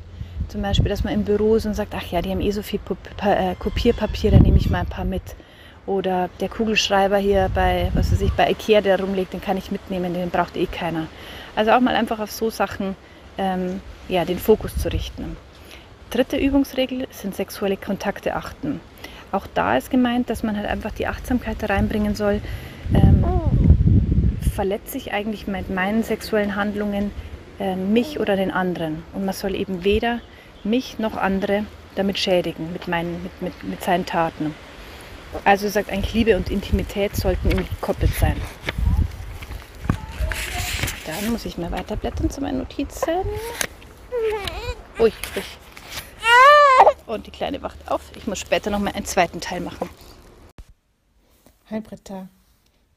Zum 0.52 0.64
Beispiel, 0.64 0.90
dass 0.90 1.06
man 1.06 1.14
im 1.14 1.24
Büro 1.24 1.56
ist 1.56 1.66
und 1.66 1.76
sagt, 1.76 1.94
ach 1.96 2.12
ja, 2.12 2.22
die 2.22 2.30
haben 2.30 2.42
eh 2.42 2.52
so 2.52 2.62
viel 2.62 2.82
äh, 3.24 3.56
Kopierpapier, 3.56 4.32
da 4.32 4.38
nehme 4.38 4.58
ich 4.58 4.70
mal 4.70 4.82
ein 4.82 4.86
paar 4.86 5.06
mit. 5.06 5.22
Oder 5.86 6.30
der 6.42 6.50
Kugelschreiber 6.50 7.16
hier 7.20 7.50
bei, 7.56 7.90
was 7.94 8.12
weiß 8.12 8.20
ich, 8.20 8.34
bei 8.34 8.52
Ikea, 8.52 8.82
der 8.82 9.00
rumliegt, 9.00 9.32
den 9.32 9.40
kann 9.40 9.56
ich 9.56 9.72
mitnehmen, 9.72 10.14
den 10.14 10.30
braucht 10.30 10.58
eh 10.58 10.66
keiner. 10.66 11.08
Also 11.56 11.72
auch 11.72 11.80
mal 11.80 11.96
einfach 11.96 12.20
auf 12.20 12.32
so 12.32 12.50
Sachen 12.50 12.98
ähm, 13.38 13.80
ja, 14.10 14.26
den 14.26 14.38
Fokus 14.38 14.76
zu 14.76 14.92
richten. 14.92 15.38
Dritte 16.10 16.36
Übungsregel 16.36 17.08
sind 17.12 17.34
sexuelle 17.34 17.78
Kontakte 17.78 18.36
achten. 18.36 18.82
Auch 19.32 19.48
da 19.54 19.78
ist 19.78 19.90
gemeint, 19.90 20.30
dass 20.30 20.44
man 20.44 20.58
halt 20.58 20.68
einfach 20.68 20.92
die 20.92 21.08
Achtsamkeit 21.08 21.56
da 21.62 21.68
reinbringen 21.68 22.14
soll. 22.14 22.42
Ähm, 22.94 23.24
verletze 24.54 24.98
ich 24.98 25.14
eigentlich 25.14 25.48
mit 25.48 25.70
meinen 25.70 26.04
sexuellen 26.04 26.58
Handlungen 26.58 27.12
äh, 27.58 27.78
mich 27.78 28.20
oder 28.20 28.36
den 28.36 28.52
anderen? 28.52 29.04
Und 29.14 29.24
man 29.24 29.34
soll 29.34 29.56
eben 29.56 29.86
weder 29.86 30.20
mich 30.64 31.00
noch 31.00 31.16
andere 31.16 31.66
damit 31.96 32.18
schädigen, 32.18 32.72
mit, 32.72 32.88
meinen, 32.88 33.22
mit, 33.24 33.42
mit, 33.42 33.64
mit 33.64 33.84
seinen 33.84 34.06
Taten. 34.06 34.56
Also 35.46 35.70
sagt 35.70 35.90
eigentlich, 35.90 36.14
Liebe 36.14 36.36
und 36.36 36.50
Intimität 36.50 37.16
sollten 37.16 37.50
irgendwie 37.50 37.74
gekoppelt 37.76 38.14
sein. 38.16 38.40
Dann 41.06 41.32
muss 41.32 41.46
ich 41.46 41.58
mal 41.58 41.72
weiterblättern 41.72 42.30
zu 42.30 42.42
meinen 42.42 42.60
Notizen. 42.60 43.26
Ui, 45.00 45.12
ui. 45.36 45.44
Und 47.08 47.28
die 47.28 47.32
Kleine 47.32 47.62
wacht 47.62 47.80
auf. 47.90 48.12
Ich 48.16 48.28
muss 48.28 48.40
später 48.40 48.70
noch 48.70 48.80
mal 48.80 48.94
einen 48.94 49.06
zweiten 49.06 49.42
Teil 49.42 49.62
machen. 49.62 49.90
Hi 51.70 51.82
Britta. 51.82 52.30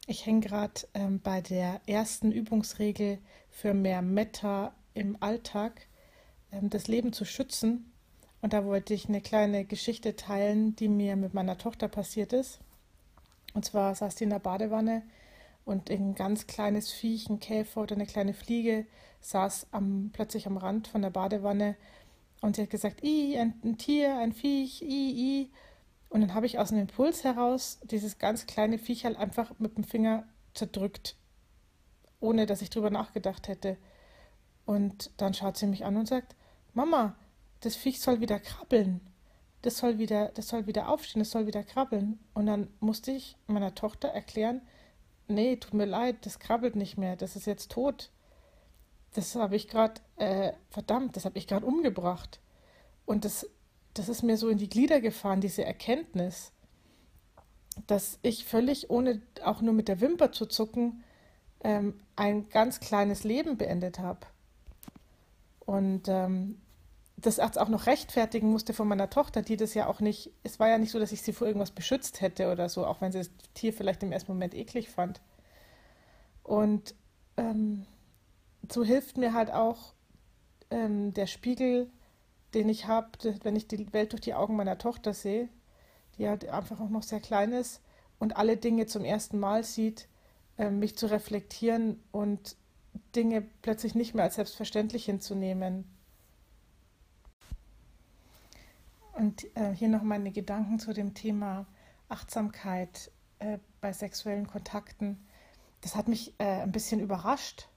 Ich 0.06 0.26
hänge 0.26 0.40
gerade 0.40 0.82
ähm, 0.92 1.20
bei 1.20 1.40
der 1.40 1.80
ersten 1.86 2.30
Übungsregel 2.30 3.18
für 3.50 3.72
mehr 3.72 4.02
Meta 4.02 4.74
im 4.92 5.16
Alltag, 5.20 5.86
das 6.62 6.88
Leben 6.88 7.12
zu 7.12 7.24
schützen. 7.24 7.92
Und 8.42 8.52
da 8.52 8.64
wollte 8.64 8.92
ich 8.94 9.08
eine 9.08 9.20
kleine 9.20 9.64
Geschichte 9.64 10.16
teilen, 10.16 10.76
die 10.76 10.88
mir 10.88 11.16
mit 11.16 11.34
meiner 11.34 11.56
Tochter 11.56 11.88
passiert 11.88 12.32
ist. 12.32 12.58
Und 13.54 13.64
zwar 13.64 13.94
saß 13.94 14.16
sie 14.16 14.24
in 14.24 14.30
der 14.30 14.38
Badewanne 14.38 15.02
und 15.64 15.90
ein 15.90 16.14
ganz 16.14 16.46
kleines 16.46 16.92
Viech, 16.92 17.30
ein 17.30 17.40
Käfer 17.40 17.82
oder 17.82 17.94
eine 17.94 18.06
kleine 18.06 18.34
Fliege 18.34 18.86
saß 19.20 19.68
am, 19.70 20.10
plötzlich 20.12 20.46
am 20.46 20.58
Rand 20.58 20.88
von 20.88 21.00
der 21.00 21.10
Badewanne 21.10 21.76
und 22.44 22.56
sie 22.56 22.62
hat 22.62 22.70
gesagt, 22.70 23.02
i, 23.02 23.38
ein, 23.38 23.54
ein 23.64 23.78
Tier, 23.78 24.18
ein 24.18 24.32
Viech, 24.32 24.82
i, 24.82 25.40
i. 25.42 25.50
Und 26.10 26.20
dann 26.20 26.34
habe 26.34 26.44
ich 26.44 26.58
aus 26.58 26.72
einem 26.72 26.82
Impuls 26.82 27.24
heraus 27.24 27.80
dieses 27.84 28.18
ganz 28.18 28.46
kleine 28.46 28.76
Viech 28.78 29.06
halt 29.06 29.16
einfach 29.16 29.58
mit 29.58 29.78
dem 29.78 29.84
Finger 29.84 30.28
zerdrückt, 30.52 31.16
ohne 32.20 32.44
dass 32.44 32.60
ich 32.60 32.68
drüber 32.68 32.90
nachgedacht 32.90 33.48
hätte. 33.48 33.78
Und 34.66 35.10
dann 35.16 35.32
schaut 35.32 35.56
sie 35.56 35.66
mich 35.66 35.86
an 35.86 35.96
und 35.96 36.06
sagt, 36.06 36.36
Mama, 36.74 37.14
das 37.60 37.76
Viech 37.76 38.00
soll 38.00 38.20
wieder 38.20 38.40
krabbeln. 38.40 39.00
Das 39.62 39.78
soll 39.78 39.98
wieder, 39.98 40.28
das 40.34 40.48
soll 40.48 40.66
wieder 40.66 40.88
aufstehen, 40.88 41.20
das 41.20 41.30
soll 41.30 41.46
wieder 41.46 41.62
krabbeln. 41.62 42.18
Und 42.34 42.46
dann 42.46 42.68
musste 42.80 43.12
ich 43.12 43.36
meiner 43.46 43.74
Tochter 43.74 44.08
erklären, 44.08 44.60
nee, 45.28 45.56
tut 45.56 45.72
mir 45.72 45.86
leid, 45.86 46.26
das 46.26 46.38
krabbelt 46.38 46.76
nicht 46.76 46.98
mehr, 46.98 47.16
das 47.16 47.36
ist 47.36 47.46
jetzt 47.46 47.70
tot. 47.70 48.10
Das 49.14 49.36
habe 49.36 49.56
ich 49.56 49.68
gerade, 49.68 50.00
äh, 50.16 50.52
verdammt, 50.70 51.16
das 51.16 51.24
habe 51.24 51.38
ich 51.38 51.46
gerade 51.46 51.64
umgebracht. 51.64 52.40
Und 53.06 53.24
das, 53.24 53.48
das 53.94 54.08
ist 54.08 54.22
mir 54.22 54.36
so 54.36 54.48
in 54.48 54.58
die 54.58 54.68
Glieder 54.68 55.00
gefahren, 55.00 55.40
diese 55.40 55.64
Erkenntnis, 55.64 56.52
dass 57.86 58.18
ich 58.22 58.44
völlig 58.44 58.90
ohne 58.90 59.22
auch 59.44 59.60
nur 59.60 59.72
mit 59.72 59.88
der 59.88 60.00
Wimper 60.00 60.32
zu 60.32 60.46
zucken 60.46 61.04
ähm, 61.62 62.00
ein 62.16 62.48
ganz 62.48 62.80
kleines 62.80 63.24
Leben 63.24 63.56
beendet 63.56 63.98
habe. 63.98 64.26
Und 65.60 66.08
ähm, 66.08 66.60
das 67.26 67.38
auch 67.38 67.68
noch 67.68 67.86
rechtfertigen 67.86 68.50
musste 68.50 68.74
von 68.74 68.86
meiner 68.88 69.08
Tochter, 69.08 69.42
die 69.42 69.56
das 69.56 69.74
ja 69.74 69.86
auch 69.86 70.00
nicht, 70.00 70.30
es 70.42 70.60
war 70.60 70.68
ja 70.68 70.78
nicht 70.78 70.90
so, 70.90 70.98
dass 70.98 71.12
ich 71.12 71.22
sie 71.22 71.32
vor 71.32 71.46
irgendwas 71.46 71.70
beschützt 71.70 72.20
hätte 72.20 72.50
oder 72.52 72.68
so, 72.68 72.86
auch 72.86 73.00
wenn 73.00 73.12
sie 73.12 73.18
das 73.18 73.30
Tier 73.54 73.72
vielleicht 73.72 74.02
im 74.02 74.12
ersten 74.12 74.32
Moment 74.32 74.54
eklig 74.54 74.90
fand. 74.90 75.20
Und 76.42 76.94
ähm, 77.36 77.86
so 78.70 78.84
hilft 78.84 79.16
mir 79.16 79.32
halt 79.32 79.50
auch 79.50 79.94
ähm, 80.70 81.14
der 81.14 81.26
Spiegel, 81.26 81.90
den 82.52 82.68
ich 82.68 82.86
habe, 82.86 83.08
wenn 83.42 83.56
ich 83.56 83.66
die 83.66 83.92
Welt 83.92 84.12
durch 84.12 84.20
die 84.20 84.34
Augen 84.34 84.56
meiner 84.56 84.78
Tochter 84.78 85.14
sehe, 85.14 85.48
die 86.18 86.28
halt 86.28 86.48
einfach 86.48 86.80
auch 86.80 86.90
noch 86.90 87.02
sehr 87.02 87.20
klein 87.20 87.52
ist 87.52 87.80
und 88.18 88.36
alle 88.36 88.56
Dinge 88.56 88.86
zum 88.86 89.04
ersten 89.04 89.38
Mal 89.38 89.64
sieht, 89.64 90.08
äh, 90.58 90.70
mich 90.70 90.96
zu 90.96 91.10
reflektieren 91.10 92.02
und 92.12 92.56
Dinge 93.16 93.42
plötzlich 93.62 93.94
nicht 93.94 94.14
mehr 94.14 94.24
als 94.24 94.36
selbstverständlich 94.36 95.04
hinzunehmen. 95.06 95.84
Und 99.14 99.44
äh, 99.56 99.72
hier 99.74 99.88
noch 99.88 100.02
meine 100.02 100.32
Gedanken 100.32 100.78
zu 100.78 100.92
dem 100.92 101.14
Thema 101.14 101.66
Achtsamkeit 102.08 103.10
äh, 103.38 103.58
bei 103.80 103.92
sexuellen 103.92 104.46
Kontakten. 104.46 105.24
Das 105.80 105.94
hat 105.94 106.08
mich 106.08 106.34
äh, 106.38 106.62
ein 106.62 106.72
bisschen 106.72 107.00
überrascht, 107.00 107.68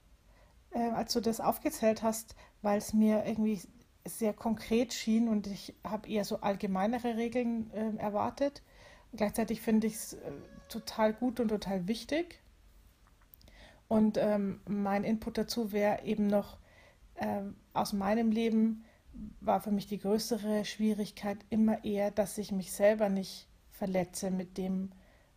äh, 0.71 0.79
als 0.79 1.13
du 1.13 1.21
das 1.21 1.39
aufgezählt 1.39 2.01
hast, 2.03 2.35
weil 2.61 2.77
es 2.77 2.93
mir 2.93 3.25
irgendwie 3.25 3.61
sehr 4.05 4.33
konkret 4.33 4.93
schien 4.93 5.27
und 5.27 5.47
ich 5.47 5.75
habe 5.83 6.09
eher 6.09 6.23
so 6.23 6.39
allgemeinere 6.39 7.17
Regeln 7.17 7.69
äh, 7.71 7.97
erwartet. 7.97 8.63
gleichzeitig 9.15 9.61
finde 9.61 9.87
ich 9.87 9.95
es 9.95 10.13
äh, 10.13 10.31
total 10.69 11.13
gut 11.13 11.39
und 11.39 11.49
total 11.49 11.87
wichtig. 11.87 12.41
Und 13.89 14.17
ähm, 14.17 14.61
mein 14.67 15.03
Input 15.03 15.37
dazu 15.37 15.71
wäre 15.71 16.03
eben 16.03 16.27
noch 16.27 16.57
aus 17.73 17.93
meinem 17.93 18.29
Leben 18.29 18.85
war 19.41 19.61
für 19.61 19.71
mich 19.71 19.87
die 19.87 19.99
größere 19.99 20.65
Schwierigkeit 20.65 21.37
immer 21.49 21.83
eher, 21.83 22.11
dass 22.11 22.37
ich 22.37 22.51
mich 22.51 22.71
selber 22.71 23.09
nicht 23.09 23.47
verletze 23.71 24.31
mit 24.31 24.57
dem, 24.57 24.91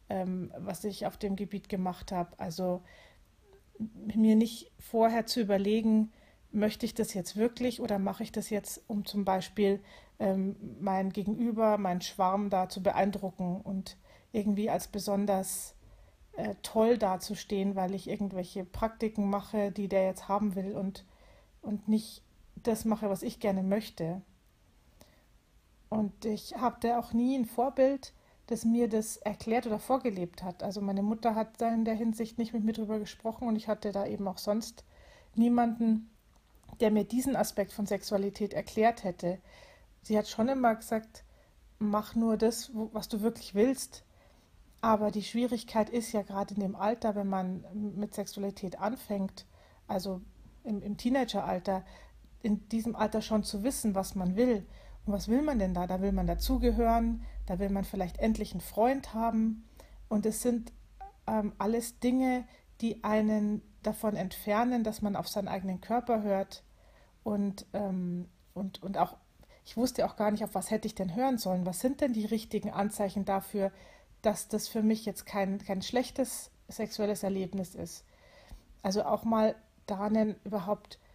ähm, 0.09 0.53
was 0.59 0.85
ich 0.85 1.07
auf 1.07 1.17
dem 1.17 1.37
Gebiet 1.37 1.69
gemacht 1.69 2.13
habe. 2.13 2.39
Also 2.39 2.83
mir 3.79 4.37
nicht 4.37 4.71
vorher 4.79 5.27
zu 5.27 5.41
überlegen, 5.41 6.13
möchte 6.53 6.85
ich 6.85 6.95
das 6.95 7.15
jetzt 7.15 7.37
wirklich 7.37 7.81
oder 7.81 7.99
mache 7.99 8.23
ich 8.23 8.33
das 8.33 8.51
jetzt, 8.51 8.83
um 8.89 9.05
zum 9.05 9.25
Beispiel 9.25 9.81
ähm, 10.19 10.57
mein 10.81 11.11
Gegenüber, 11.11 11.79
meinen 11.79 12.01
Schwarm 12.01 12.51
da 12.51 12.69
zu 12.69 12.83
beeindrucken 12.83 13.61
und 13.61 13.97
irgendwie 14.33 14.69
als 14.71 14.89
besonders 14.89 15.75
äh, 16.37 16.55
toll 16.63 16.99
dazustehen, 16.99 17.77
weil 17.77 17.95
ich 17.95 18.09
irgendwelche 18.09 18.65
Praktiken 18.65 19.29
mache, 19.31 19.71
die 19.73 19.89
der 19.89 20.05
jetzt 20.05 20.29
haben 20.29 20.55
will 20.55 20.73
und, 20.73 21.05
und 21.63 21.89
nicht 21.89 22.23
das 22.63 22.85
mache, 22.85 23.09
was 23.11 23.23
ich 23.23 23.41
gerne 23.41 23.63
möchte. 23.63 24.23
Und 25.89 26.25
ich 26.25 26.55
habe 26.57 26.99
auch 26.99 27.13
nie 27.13 27.37
ein 27.37 27.45
Vorbild, 27.45 28.13
das 28.47 28.65
mir 28.65 28.89
das 28.89 29.17
erklärt 29.17 29.67
oder 29.67 29.79
vorgelebt 29.79 30.43
hat. 30.43 30.63
Also 30.63 30.81
meine 30.81 31.03
Mutter 31.03 31.35
hat 31.35 31.61
da 31.61 31.73
in 31.73 31.85
der 31.85 31.95
Hinsicht 31.95 32.39
nicht 32.39 32.53
mit 32.53 32.65
mir 32.65 32.73
drüber 32.73 32.99
gesprochen 32.99 33.47
und 33.47 33.57
ich 33.57 33.69
hatte 33.69 33.93
da 33.93 34.07
eben 34.07 34.27
auch 34.27 34.39
sonst 34.39 34.85
niemanden, 35.35 36.11
der 36.81 36.91
mir 36.91 37.05
diesen 37.05 37.37
Aspekt 37.37 37.73
von 37.73 37.87
Sexualität 37.87 38.53
erklärt 38.53 39.05
hätte. 39.05 39.39
Sie 40.03 40.17
hat 40.19 40.29
schon 40.29 40.49
immer 40.49 40.75
gesagt, 40.75 41.25
mach 41.79 42.15
nur 42.15 42.37
das, 42.37 42.71
was 42.75 43.09
du 43.09 43.21
wirklich 43.21 43.55
willst. 43.55 44.05
Aber 44.81 45.11
die 45.11 45.23
Schwierigkeit 45.23 45.91
ist 45.91 46.13
ja 46.13 46.23
gerade 46.23 46.55
in 46.55 46.61
dem 46.61 46.77
Alter, 46.77 47.15
wenn 47.15 47.29
man 47.29 47.65
mit 47.73 48.15
Sexualität 48.15 48.81
anfängt, 48.81 49.47
also 49.87 50.23
im, 50.65 50.83
im 50.83 50.97
Teenageralter, 50.97 51.85
in 52.43 52.69
diesem 52.69 52.97
Alter 52.97 53.23
schon 53.23 53.45
zu 53.45 53.63
wissen, 53.63 53.95
was 53.95 54.15
man 54.15 54.37
will. 54.37 54.67
Und 55.07 55.13
was 55.13 55.29
will 55.29 55.43
man 55.43 55.59
denn 55.59 55.75
da? 55.75 55.87
Da 55.87 56.01
will 56.01 56.13
man 56.13 56.27
dazugehören, 56.27 57.23
da 57.47 57.59
will 57.59 57.71
man 57.71 57.85
vielleicht 57.85 58.19
endlich 58.19 58.53
einen 58.53 58.61
Freund 58.61 59.15
haben. 59.15 59.69
Und 60.09 60.27
es 60.27 60.43
sind 60.43 60.73
ähm, 61.27 61.53
alles 61.59 61.99
Dinge, 62.01 62.45
die 62.81 63.05
einen 63.05 63.63
davon 63.83 64.17
entfernen, 64.17 64.85
dass 64.85 65.03
man 65.03 65.17
auf 65.17 65.29
seinen 65.29 65.49
eigenen 65.49 65.81
Körper 65.81 66.23
hört. 66.23 66.63
Und, 67.23 67.67
ähm, 67.73 68.29
und, 68.55 68.83
und 68.83 68.99
auch, 68.99 69.17
ich 69.65 69.77
wusste 69.77 70.07
auch 70.07 70.17
gar 70.17 70.31
nicht, 70.31 70.45
auf 70.45 70.55
was 70.55 70.71
hätte 70.71 70.87
ich 70.87 70.95
denn 70.95 71.15
hören 71.15 71.39
sollen. 71.39 71.67
Was 71.67 71.81
sind 71.81 72.01
denn 72.01 72.13
die 72.13 72.27
richtigen 72.27 72.71
Anzeichen 72.71 73.25
dafür, 73.25 73.73
dass 74.23 74.49
das 74.49 74.69
für 74.69 74.83
mich 74.83 75.05
jetzt 75.07 75.27
kein, 75.27 75.59
kein 75.59 75.83
schlechtes 75.83 76.51
sexuelles 76.69 77.23
Erlebnis 77.23 77.75
ist? 77.75 78.05
Also 78.83 79.05
auch 79.05 79.25
mal 79.25 79.55
darin 79.87 80.37
überhaupt 80.45 80.97
äh, 80.97 81.10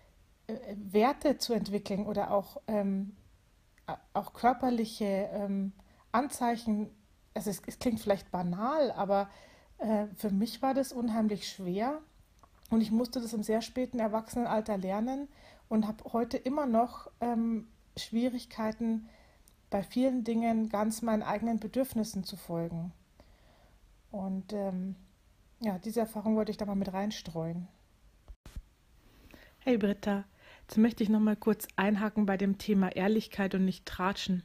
Werte 0.75 1.37
zu 1.37 1.53
entwickeln 1.53 2.05
oder 2.05 2.31
auch, 2.31 2.61
ähm, 2.67 3.15
auch 4.13 4.33
körperliche 4.33 5.29
ähm, 5.31 5.73
Anzeichen, 6.11 6.89
es, 7.33 7.47
ist, 7.47 7.63
es 7.67 7.79
klingt 7.79 7.99
vielleicht 7.99 8.31
banal, 8.31 8.91
aber 8.91 9.29
äh, 9.79 10.07
für 10.15 10.29
mich 10.29 10.61
war 10.61 10.73
das 10.73 10.91
unheimlich 10.93 11.49
schwer 11.49 12.01
und 12.69 12.81
ich 12.81 12.91
musste 12.91 13.19
das 13.21 13.33
im 13.33 13.43
sehr 13.43 13.61
späten 13.61 13.99
Erwachsenenalter 13.99 14.77
lernen 14.77 15.27
und 15.67 15.87
habe 15.87 16.03
heute 16.13 16.37
immer 16.37 16.65
noch 16.65 17.11
ähm, 17.21 17.67
Schwierigkeiten, 17.97 19.09
bei 19.69 19.83
vielen 19.83 20.23
Dingen 20.23 20.69
ganz 20.69 21.01
meinen 21.01 21.23
eigenen 21.23 21.59
Bedürfnissen 21.59 22.23
zu 22.23 22.37
folgen. 22.37 22.93
Und 24.11 24.53
ähm, 24.53 24.95
ja, 25.59 25.79
diese 25.79 26.01
Erfahrung 26.01 26.35
wollte 26.35 26.51
ich 26.51 26.57
da 26.57 26.65
mal 26.65 26.75
mit 26.75 26.93
reinstreuen. 26.93 27.67
Hey 29.59 29.77
Britta, 29.77 30.23
jetzt 30.67 30.77
möchte 30.77 31.03
ich 31.03 31.09
noch 31.09 31.19
mal 31.19 31.35
kurz 31.35 31.67
einhaken 31.75 32.25
bei 32.25 32.37
dem 32.37 32.57
Thema 32.57 32.95
Ehrlichkeit 32.95 33.53
und 33.55 33.65
nicht 33.65 33.85
Tratschen. 33.85 34.43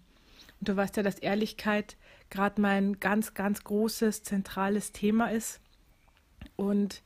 Und 0.61 0.69
du 0.69 0.77
weißt 0.77 0.97
ja, 0.97 1.03
dass 1.03 1.19
Ehrlichkeit 1.19 1.97
gerade 2.29 2.61
mein 2.61 3.01
ganz, 3.01 3.35
ganz 3.35 3.65
großes, 3.65 4.23
zentrales 4.23 4.93
Thema 4.93 5.31
ist. 5.31 5.61
Und 6.57 7.03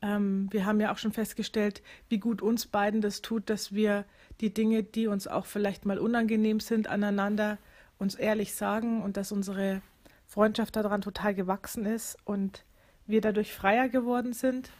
ähm, 0.00 0.48
wir 0.50 0.64
haben 0.64 0.80
ja 0.80 0.92
auch 0.92 0.98
schon 0.98 1.12
festgestellt, 1.12 1.82
wie 2.08 2.18
gut 2.18 2.40
uns 2.40 2.66
beiden 2.66 3.00
das 3.00 3.22
tut, 3.22 3.50
dass 3.50 3.74
wir 3.74 4.06
die 4.40 4.52
Dinge, 4.52 4.82
die 4.82 5.06
uns 5.06 5.26
auch 5.26 5.46
vielleicht 5.46 5.84
mal 5.84 5.98
unangenehm 5.98 6.60
sind, 6.60 6.88
aneinander 6.88 7.58
uns 7.98 8.14
ehrlich 8.14 8.54
sagen 8.54 9.02
und 9.02 9.16
dass 9.16 9.30
unsere 9.30 9.82
Freundschaft 10.26 10.74
daran 10.74 11.02
total 11.02 11.34
gewachsen 11.34 11.86
ist 11.86 12.16
und 12.24 12.64
wir 13.06 13.20
dadurch 13.20 13.52
freier 13.52 13.88
geworden 13.88 14.32
sind. 14.32 14.70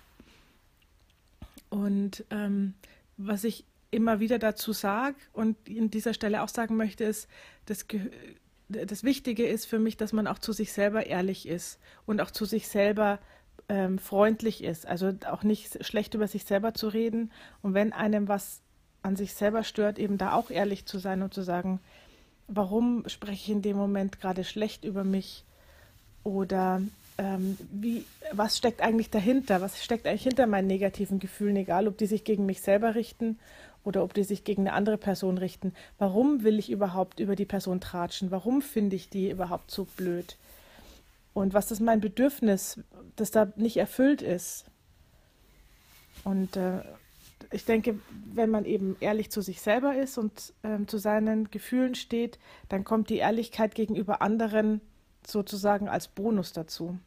Und 1.68 2.24
ähm, 2.30 2.74
was 3.16 3.44
ich 3.44 3.64
immer 3.94 4.20
wieder 4.20 4.38
dazu 4.38 4.72
sage 4.72 5.16
und 5.32 5.56
in 5.68 5.90
dieser 5.90 6.14
Stelle 6.14 6.42
auch 6.42 6.48
sagen 6.48 6.76
möchte, 6.76 7.04
ist, 7.04 7.28
das, 7.66 7.86
das 8.68 9.04
Wichtige 9.04 9.46
ist 9.46 9.66
für 9.66 9.78
mich, 9.78 9.96
dass 9.96 10.12
man 10.12 10.26
auch 10.26 10.38
zu 10.38 10.52
sich 10.52 10.72
selber 10.72 11.06
ehrlich 11.06 11.48
ist 11.48 11.78
und 12.06 12.20
auch 12.20 12.30
zu 12.30 12.44
sich 12.44 12.68
selber 12.68 13.18
ähm, 13.68 13.98
freundlich 13.98 14.62
ist. 14.62 14.86
Also 14.86 15.12
auch 15.30 15.42
nicht 15.42 15.84
schlecht 15.84 16.14
über 16.14 16.28
sich 16.28 16.44
selber 16.44 16.74
zu 16.74 16.88
reden 16.88 17.32
und 17.62 17.74
wenn 17.74 17.92
einem 17.92 18.28
was 18.28 18.60
an 19.02 19.16
sich 19.16 19.34
selber 19.34 19.64
stört, 19.64 19.98
eben 19.98 20.18
da 20.18 20.32
auch 20.32 20.50
ehrlich 20.50 20.86
zu 20.86 20.98
sein 20.98 21.22
und 21.22 21.34
zu 21.34 21.42
sagen, 21.42 21.80
warum 22.48 23.04
spreche 23.06 23.34
ich 23.34 23.50
in 23.50 23.62
dem 23.62 23.76
Moment 23.76 24.20
gerade 24.20 24.44
schlecht 24.44 24.84
über 24.84 25.04
mich 25.04 25.44
oder 26.22 26.82
ähm, 27.18 27.56
wie, 27.70 28.04
was 28.32 28.56
steckt 28.58 28.80
eigentlich 28.80 29.10
dahinter? 29.10 29.60
Was 29.60 29.84
steckt 29.84 30.06
eigentlich 30.06 30.24
hinter 30.24 30.46
meinen 30.46 30.66
negativen 30.66 31.20
Gefühlen, 31.20 31.56
egal 31.56 31.86
ob 31.86 31.98
die 31.98 32.06
sich 32.06 32.24
gegen 32.24 32.46
mich 32.46 32.60
selber 32.60 32.94
richten 32.94 33.38
oder 33.84 34.02
ob 34.02 34.14
die 34.14 34.24
sich 34.24 34.44
gegen 34.44 34.62
eine 34.62 34.72
andere 34.72 34.98
Person 34.98 35.38
richten? 35.38 35.72
Warum 35.98 36.42
will 36.42 36.58
ich 36.58 36.70
überhaupt 36.70 37.20
über 37.20 37.36
die 37.36 37.44
Person 37.44 37.80
tratschen? 37.80 38.30
Warum 38.30 38.62
finde 38.62 38.96
ich 38.96 39.08
die 39.08 39.30
überhaupt 39.30 39.70
so 39.70 39.84
blöd? 39.84 40.36
Und 41.34 41.52
was 41.52 41.70
ist 41.70 41.80
mein 41.80 42.00
Bedürfnis, 42.00 42.80
das 43.16 43.30
da 43.30 43.52
nicht 43.56 43.76
erfüllt 43.76 44.22
ist? 44.22 44.64
Und 46.22 46.56
äh, 46.56 46.80
ich 47.50 47.64
denke, 47.64 47.98
wenn 48.32 48.50
man 48.50 48.64
eben 48.64 48.96
ehrlich 49.00 49.30
zu 49.30 49.42
sich 49.42 49.60
selber 49.60 49.96
ist 49.96 50.16
und 50.16 50.54
ähm, 50.62 50.88
zu 50.88 50.98
seinen 50.98 51.50
Gefühlen 51.50 51.94
steht, 51.94 52.38
dann 52.68 52.84
kommt 52.84 53.10
die 53.10 53.18
Ehrlichkeit 53.18 53.74
gegenüber 53.74 54.22
anderen 54.22 54.80
sozusagen 55.26 55.88
als 55.88 56.08
Bonus 56.08 56.52
dazu. 56.52 56.98